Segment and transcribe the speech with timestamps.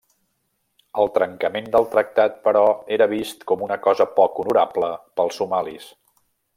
[1.01, 2.65] El trencament del tractat però,
[2.99, 5.91] era vist com una cosa poc honorable pels somalis.